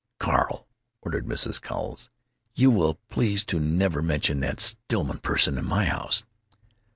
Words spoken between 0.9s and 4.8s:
ordered Mrs. Cowles, "you will please to never mention that